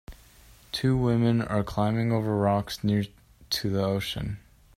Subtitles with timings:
[0.71, 3.03] Two women are climbing over rocks near
[3.51, 4.39] to the ocean.